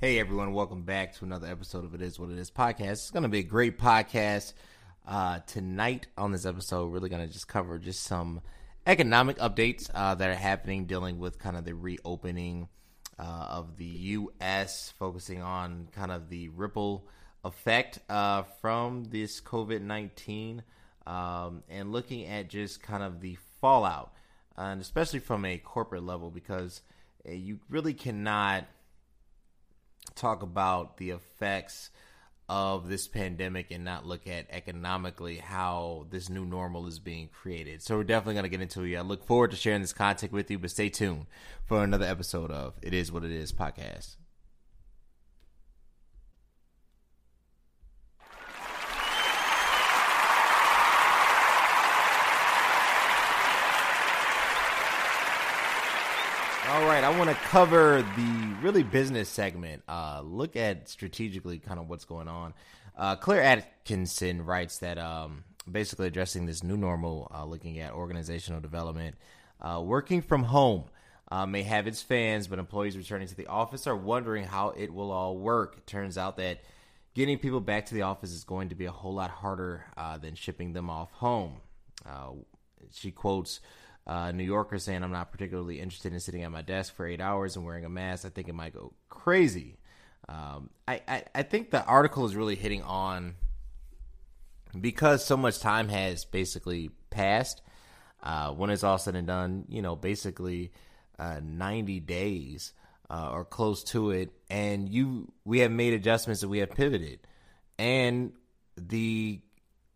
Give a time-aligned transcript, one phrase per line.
[0.00, 2.90] Hey everyone, welcome back to another episode of It Is What It Is podcast.
[2.90, 4.52] It's going to be a great podcast
[5.06, 6.08] uh, tonight.
[6.18, 8.40] On this episode, we're really going to just cover just some
[8.88, 12.68] economic updates uh, that are happening, dealing with kind of the reopening
[13.20, 17.06] uh, of the U.S., focusing on kind of the ripple
[17.44, 20.64] effect uh, from this COVID nineteen,
[21.06, 24.12] um, and looking at just kind of the fallout,
[24.56, 26.82] and especially from a corporate level, because
[27.26, 28.66] uh, you really cannot
[30.14, 31.90] talk about the effects
[32.48, 37.82] of this pandemic and not look at economically how this new normal is being created.
[37.82, 38.96] So we're definitely going to get into it.
[38.96, 41.26] I look forward to sharing this content with you, but stay tuned
[41.64, 44.16] for another episode of It Is What It Is podcast.
[56.66, 59.82] All right, I want to cover the really business segment.
[59.88, 62.54] Uh, look at strategically kind of what's going on.
[62.96, 68.60] Uh, Claire Atkinson writes that um, basically addressing this new normal, uh, looking at organizational
[68.60, 69.16] development,
[69.60, 70.84] uh, working from home
[71.32, 74.94] uh, may have its fans, but employees returning to the office are wondering how it
[74.94, 75.74] will all work.
[75.76, 76.60] It turns out that
[77.12, 80.18] getting people back to the office is going to be a whole lot harder uh,
[80.18, 81.56] than shipping them off home.
[82.92, 83.58] she quotes
[84.06, 87.20] uh, New Yorker saying I'm not particularly interested in sitting at my desk for eight
[87.20, 88.26] hours and wearing a mask.
[88.26, 89.78] I think it might go crazy.
[90.28, 93.34] Um, I, I, I think the article is really hitting on
[94.78, 97.62] because so much time has basically passed.
[98.22, 100.72] Uh, when it's all said and done, you know, basically
[101.18, 102.72] uh, 90 days
[103.10, 107.20] uh, or close to it, and you we have made adjustments and we have pivoted,
[107.78, 108.32] and
[108.76, 109.40] the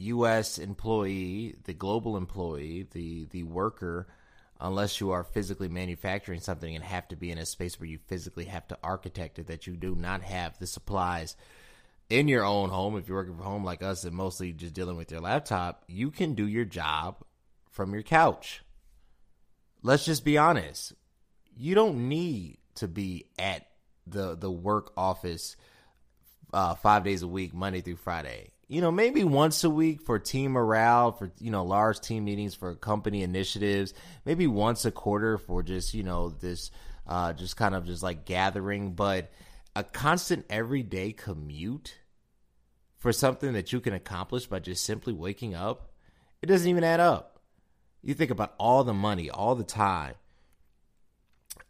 [0.00, 0.58] U.S.
[0.58, 4.06] employee, the global employee, the the worker,
[4.60, 7.98] unless you are physically manufacturing something and have to be in a space where you
[8.06, 11.36] physically have to architect it, that you do not have the supplies
[12.08, 12.96] in your own home.
[12.96, 16.10] If you're working from home like us and mostly just dealing with your laptop, you
[16.10, 17.22] can do your job
[17.70, 18.62] from your couch.
[19.82, 20.94] Let's just be honest.
[21.56, 23.66] You don't need to be at
[24.06, 25.56] the the work office
[26.52, 30.20] uh, five days a week, Monday through Friday you know, maybe once a week for
[30.20, 33.92] team morale, for, you know, large team meetings for company initiatives,
[34.24, 36.70] maybe once a quarter for just, you know, this,
[37.04, 39.32] uh, just kind of just like gathering, but
[39.74, 41.96] a constant everyday commute
[42.96, 45.90] for something that you can accomplish by just simply waking up,
[46.40, 47.40] it doesn't even add up.
[48.02, 50.14] You think about all the money, all the time,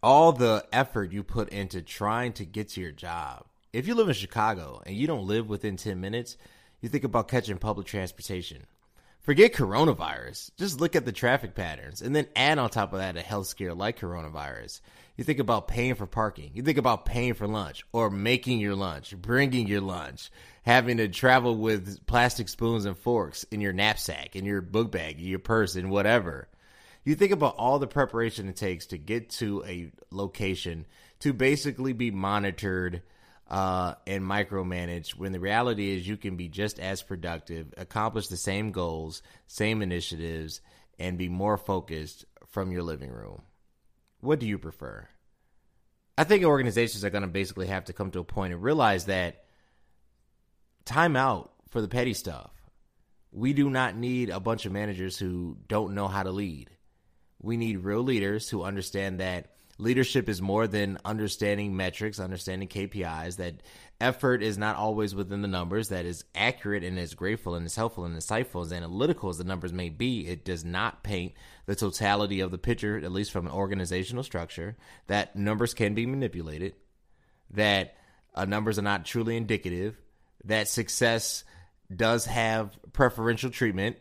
[0.03, 3.47] all the effort you put into trying to get to your job.
[3.73, 6.37] If you live in Chicago and you don't live within 10 minutes,
[6.81, 8.67] you think about catching public transportation.
[9.21, 10.51] Forget coronavirus.
[10.57, 13.49] Just look at the traffic patterns and then add on top of that a health
[13.49, 14.81] scare like coronavirus.
[15.17, 16.53] You think about paying for parking.
[16.55, 20.31] You think about paying for lunch or making your lunch, bringing your lunch,
[20.63, 25.21] having to travel with plastic spoons and forks in your knapsack, in your book bag,
[25.21, 26.49] your purse, and whatever.
[27.05, 30.87] You think about all the preparation it takes to get to a location
[31.21, 33.03] to basically be monitored
[33.51, 38.37] uh, and micromanage when the reality is you can be just as productive, accomplish the
[38.37, 40.61] same goals, same initiatives,
[40.99, 43.43] and be more focused from your living room.
[44.21, 45.09] What do you prefer?
[46.17, 49.07] I think organizations are going to basically have to come to a point and realize
[49.07, 49.45] that
[50.85, 52.51] time out for the petty stuff.
[53.33, 56.71] We do not need a bunch of managers who don't know how to lead.
[57.41, 63.37] We need real leaders who understand that leadership is more than understanding metrics, understanding KPIs,
[63.37, 63.63] that
[64.01, 67.77] effort is not always within the numbers, that is accurate and is grateful and is
[67.77, 71.33] helpful and insightful, as analytical as the numbers may be, it does not paint
[71.67, 74.77] the totality of the picture, at least from an organizational structure,
[75.07, 76.75] that numbers can be manipulated,
[77.51, 77.97] that
[78.35, 79.97] uh, numbers are not truly indicative,
[80.45, 81.45] that success
[81.95, 83.97] does have preferential treatment,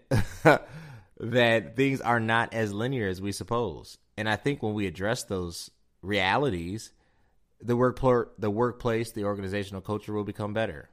[1.19, 3.97] that things are not as linear as we suppose.
[4.19, 5.71] And I think when we address those
[6.01, 6.91] realities,
[7.61, 8.01] the work
[8.37, 10.89] the workplace, the organizational culture will become better.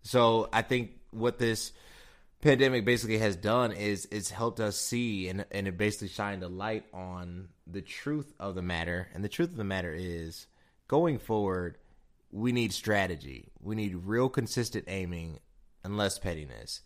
[0.00, 1.72] So I think what this
[2.40, 6.48] pandemic basically has done is it's helped us see and and it basically shined a
[6.48, 9.08] light on the truth of the matter.
[9.12, 10.46] And the truth of the matter is
[10.88, 11.76] going forward,
[12.32, 13.52] we need strategy.
[13.60, 15.40] We need real consistent aiming
[15.84, 16.80] and less pettiness.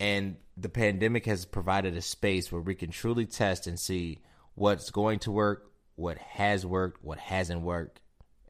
[0.00, 4.20] And the pandemic has provided a space where we can truly test and see
[4.56, 8.00] what's going to work, what has worked, what hasn't worked,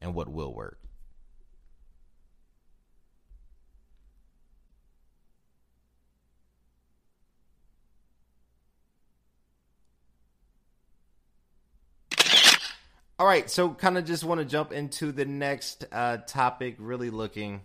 [0.01, 0.79] and what will work.
[13.19, 17.09] All right, so kind of just want to jump into the next uh, topic, really
[17.09, 17.63] looking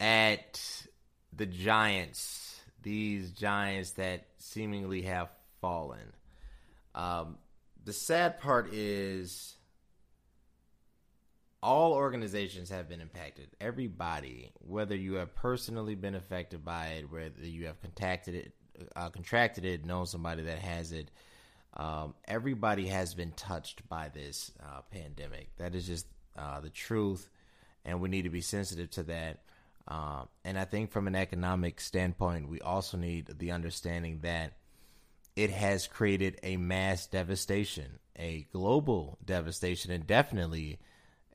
[0.00, 0.86] at
[1.30, 5.28] the Giants, these Giants that seemingly have
[5.60, 6.14] fallen.
[6.94, 7.38] Um,
[7.84, 9.56] the sad part is
[11.62, 13.48] all organizations have been impacted.
[13.60, 18.52] Everybody, whether you have personally been affected by it, whether you have contacted it,
[18.94, 21.10] uh, contracted it, known somebody that has it,
[21.76, 25.56] um, everybody has been touched by this uh, pandemic.
[25.56, 26.06] That is just
[26.36, 27.30] uh, the truth,
[27.84, 29.40] and we need to be sensitive to that.
[29.88, 34.52] Um, and I think from an economic standpoint, we also need the understanding that
[35.36, 40.78] it has created a mass devastation, a global devastation, and definitely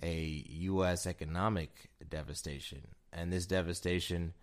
[0.01, 1.06] a U.S.
[1.06, 2.81] economic devastation.
[3.12, 4.34] And this devastation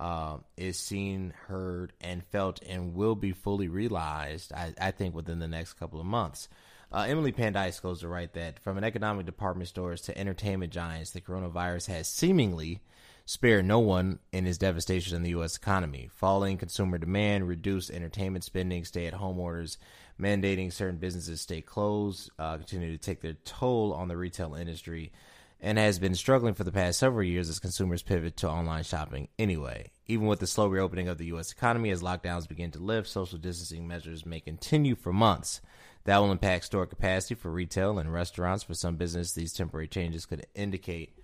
[0.00, 5.38] uh, is seen, heard, and felt, and will be fully realized, I, I think, within
[5.38, 6.48] the next couple of months.
[6.90, 11.10] Uh, Emily Pandise goes to write that from an economic department stores to entertainment giants,
[11.10, 12.80] the coronavirus has seemingly
[13.24, 15.56] spared no one in his devastation in the U.S.
[15.56, 16.10] economy.
[16.12, 19.78] Falling consumer demand, reduced entertainment spending, stay at home orders,
[20.20, 25.12] mandating certain businesses stay closed, uh, continue to take their toll on the retail industry,
[25.60, 29.28] and has been struggling for the past several years as consumers pivot to online shopping
[29.38, 29.90] anyway.
[30.06, 31.52] Even with the slow reopening of the U.S.
[31.52, 35.60] economy as lockdowns begin to lift, social distancing measures may continue for months.
[36.04, 38.64] That will impact store capacity for retail and restaurants.
[38.64, 41.16] For some business, these temporary changes could indicate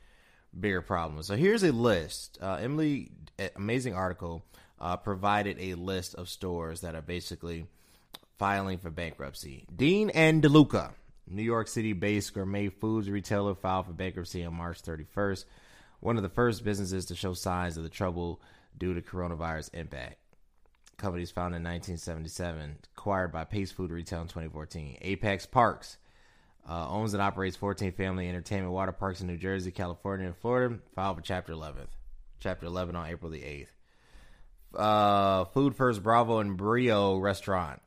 [0.59, 1.27] bigger problems.
[1.27, 2.39] So here's a list.
[2.41, 3.11] Uh, Emily,
[3.57, 4.45] amazing article,
[4.81, 7.67] uh, provided a list of stores that are basically
[8.39, 9.67] filing for bankruptcy.
[9.75, 10.93] Dean and DeLuca,
[11.27, 15.45] New York City based gourmet foods retailer, filed for bankruptcy on March 31st.
[16.01, 18.41] One of the first businesses to show signs of the trouble
[18.77, 20.17] due to coronavirus impact.
[20.97, 24.99] Companies founded in 1977, acquired by Pace Food Retail in 2014.
[25.01, 25.99] Apex Parks
[26.69, 30.79] uh, owns and operates 14 family entertainment water parks in New Jersey, California, and Florida.
[30.95, 31.87] Filed for Chapter 11.
[32.41, 33.69] Chapter 11 on April the 8th.
[34.75, 37.81] Uh, Food First Bravo and Brio Restaurant.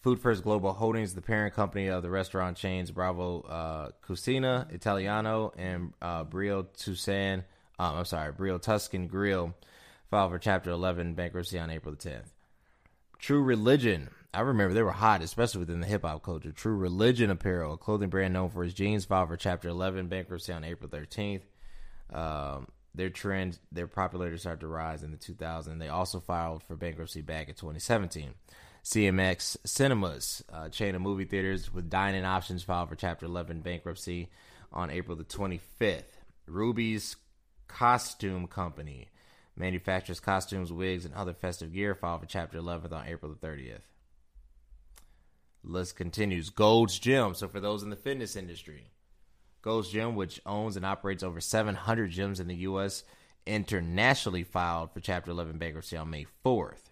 [0.00, 5.52] Food First Global Holdings, the parent company of the restaurant chains Bravo uh, Cucina Italiano
[5.56, 7.44] and uh, Brio Tucson.
[7.78, 9.54] Um, I'm sorry, Brio Tuscan Grill
[10.10, 12.30] filed for Chapter 11 bankruptcy on April the 10th.
[13.18, 14.08] True Religion.
[14.34, 16.52] I remember they were hot, especially within the hip hop culture.
[16.52, 20.52] True Religion Apparel, a clothing brand known for its jeans, filed for Chapter 11 bankruptcy
[20.52, 21.42] on April 13th.
[22.12, 25.78] Um, their trend, their popularity started to rise in the 2000s.
[25.78, 28.34] They also filed for bankruptcy back in 2017.
[28.84, 34.28] CMX Cinemas, a chain of movie theaters with dining options, filed for Chapter 11 bankruptcy
[34.72, 36.02] on April the 25th.
[36.46, 37.16] Rubie's
[37.66, 39.08] Costume Company
[39.56, 43.80] manufactures costumes, wigs, and other festive gear, filed for Chapter 11 on April the 30th.
[45.62, 46.50] List continues.
[46.50, 47.34] Gold's Gym.
[47.34, 48.90] So for those in the fitness industry,
[49.62, 53.04] Gold's Gym, which owns and operates over 700 gyms in the U.S.,
[53.46, 56.90] internationally filed for Chapter 11 bankruptcy on May 4th.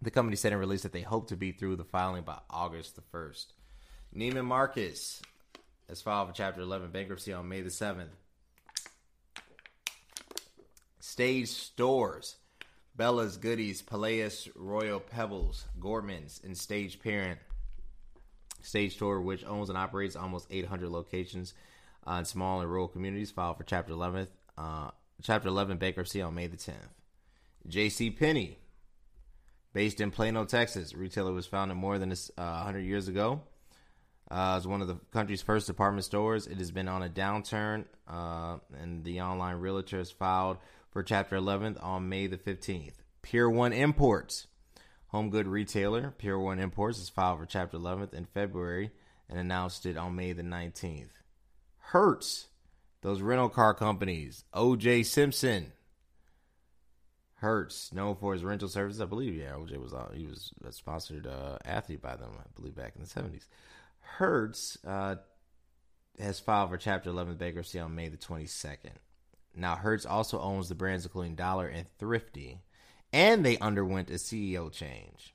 [0.00, 2.94] The company said in release that they hope to be through the filing by August
[2.94, 3.46] the 1st.
[4.14, 5.20] Neiman Marcus
[5.88, 8.08] has filed for Chapter 11 bankruptcy on May the 7th.
[11.00, 12.36] Stage Stores,
[12.98, 17.38] Bealls Goody's, Palais, Royal Peebles, Gordmans, and Stage Parent.
[18.60, 21.54] Stage Tour, which owns and operates almost 800 locations
[22.08, 24.26] uh, in small and rural communities, filed for Chapter 11,
[24.58, 24.90] uh,
[25.22, 26.74] Chapter 11 bankruptcy on May the 10th.
[27.68, 28.10] J.C.
[28.10, 28.58] Penney
[29.72, 33.42] Based in Plano, Texas, retailer was founded more than uh, 100 years ago.
[34.28, 36.48] Uh, it's one of the country's first department stores.
[36.48, 40.58] It has been on a downturn, uh, and the online realtor has filed
[40.90, 42.94] for Chapter 11th on May the 15th.
[43.22, 44.46] Pier 1 Imports,
[45.08, 46.14] home good retailer.
[46.16, 48.90] Pier 1 Imports has filed for Chapter 11th in February
[49.28, 51.10] and announced it on May the 19th.
[51.78, 52.48] Hertz,
[53.02, 54.44] those rental car companies.
[54.54, 55.72] OJ Simpson,
[57.36, 59.34] Hertz, known for his rental services, I believe.
[59.34, 62.94] Yeah, OJ was uh, he was a sponsored uh, athlete by them, I believe, back
[62.96, 63.46] in the seventies.
[64.00, 65.16] Hertz uh,
[66.18, 68.98] has filed for Chapter 11 bankruptcy on May the twenty second.
[69.54, 72.62] Now, Hertz also owns the brands including Dollar and Thrifty,
[73.12, 75.34] and they underwent a CEO change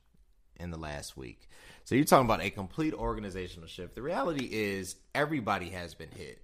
[0.55, 1.49] in the last week.
[1.83, 3.95] So you're talking about a complete organizational shift.
[3.95, 6.41] The reality is everybody has been hit.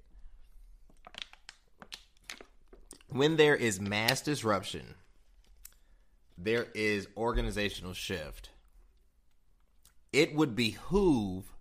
[3.08, 4.96] When there is mass disruption
[6.42, 8.50] there is organizational shift,
[10.14, 11.54] it would behoove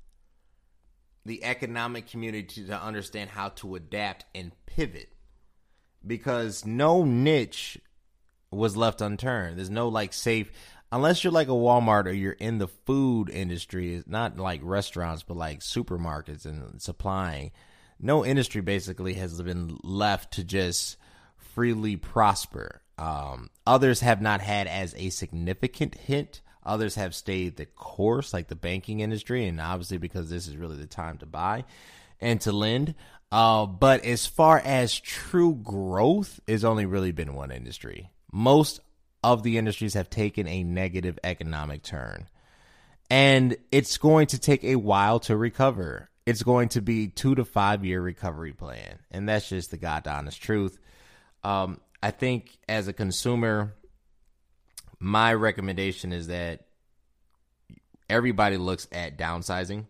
[1.24, 5.10] the economic community to understand how to adapt and pivot
[6.06, 7.78] because no niche
[8.50, 9.58] was left unturned.
[9.58, 10.50] There's no like safe
[10.90, 15.22] unless you're like a Walmart or you're in the food industry, it's not like restaurants,
[15.22, 17.52] but like supermarkets and supplying,
[18.00, 20.96] no industry basically has been left to just
[21.36, 22.82] freely prosper.
[22.96, 26.40] Um, others have not had as a significant hit.
[26.64, 30.76] Others have stayed the course, like the banking industry, and obviously because this is really
[30.76, 31.64] the time to buy
[32.20, 32.94] and to lend.
[33.30, 38.10] Uh, but as far as true growth, it's only really been one industry.
[38.32, 38.80] Most
[39.22, 42.28] of the industries have taken a negative economic turn.
[43.10, 46.10] And it's going to take a while to recover.
[46.26, 48.98] It's going to be two to five year recovery plan.
[49.10, 50.78] And that's just the God honest truth.
[51.42, 53.74] Um, I think as a consumer,
[54.98, 56.66] my recommendation is that
[58.08, 59.86] everybody looks at downsizing.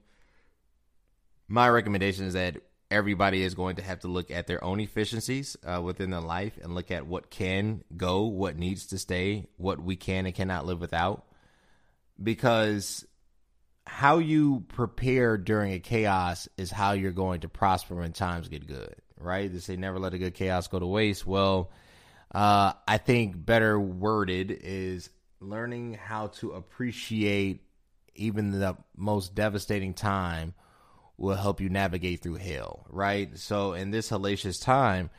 [1.49, 2.57] My recommendation is that
[2.91, 6.59] everybody is going to have to look at their own efficiencies uh, within their life
[6.63, 10.67] and look at what can go, what needs to stay, what we can and cannot
[10.67, 11.25] live without.
[12.23, 13.05] Because
[13.87, 18.67] how you prepare during a chaos is how you're going to prosper when times get
[18.67, 19.53] good, right?
[19.53, 21.27] They say never let a good chaos go to waste.
[21.27, 21.71] Well,
[22.35, 27.63] uh, I think better worded is learning how to appreciate
[28.15, 30.55] even the most devastating time
[31.19, 33.37] will help you navigate through hell, right?
[33.37, 35.11] So in this hellacious time,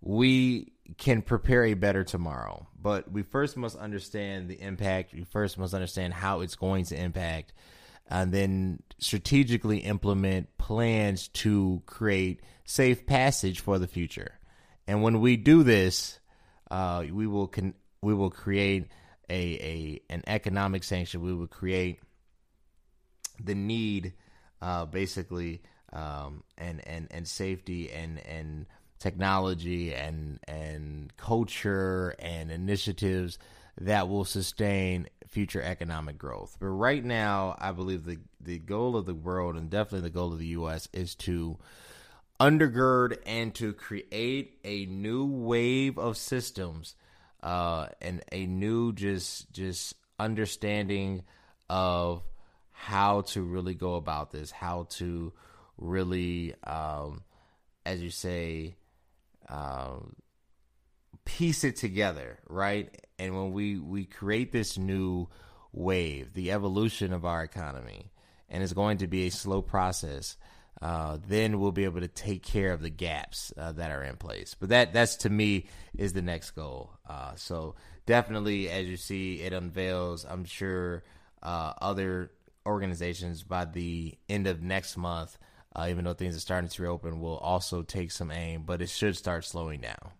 [0.00, 2.68] we can prepare a better tomorrow.
[2.80, 5.12] But we first must understand the impact.
[5.12, 7.52] We first must understand how it's going to impact,
[8.08, 14.38] and then strategically implement plans to create safe passage for the future.
[14.86, 16.20] And when we do this,
[16.70, 18.88] uh, we will con- we will create
[19.30, 21.22] a, a an economic sanction.
[21.22, 22.00] We will create
[23.42, 24.12] the need
[24.64, 25.60] uh, basically,
[25.92, 28.64] um, and and and safety and and
[28.98, 33.38] technology and and culture and initiatives
[33.78, 36.56] that will sustain future economic growth.
[36.58, 40.32] But right now, I believe the the goal of the world and definitely the goal
[40.32, 40.88] of the U.S.
[40.94, 41.58] is to
[42.40, 46.94] undergird and to create a new wave of systems
[47.42, 51.22] uh, and a new just just understanding
[51.68, 52.22] of
[52.76, 55.32] how to really go about this, how to
[55.78, 57.22] really, um,
[57.86, 58.76] as you say,
[59.48, 60.16] um,
[61.24, 62.94] piece it together, right?
[63.18, 65.28] And when we we create this new
[65.72, 68.10] wave, the evolution of our economy,
[68.48, 70.36] and it's going to be a slow process.
[70.82, 74.16] Uh, then we'll be able to take care of the gaps uh, that are in
[74.16, 74.56] place.
[74.58, 76.90] But that that's to me is the next goal.
[77.08, 80.26] Uh, so definitely, as you see, it unveils.
[80.28, 81.04] I'm sure
[81.42, 82.32] uh, other
[82.66, 85.38] organizations by the end of next month,
[85.74, 88.88] uh, even though things are starting to reopen, will also take some aim, but it
[88.88, 90.12] should start slowing down.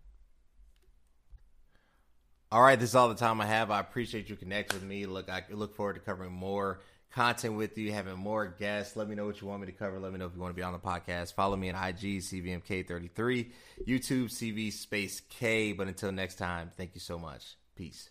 [2.51, 3.71] All right, this is all the time I have.
[3.71, 5.07] I appreciate you connecting with me.
[5.07, 6.81] Look, I look forward to covering more
[7.15, 8.97] content with you, having more guests.
[8.97, 9.99] Let me know what you want me to cover.
[9.99, 11.35] Let me know if you want to be on the podcast.
[11.35, 13.51] Follow me on IG, CVMK33,
[13.87, 15.73] YouTube, CV Space K.
[15.73, 17.57] But until next time, thank you so much.
[17.77, 18.11] Peace.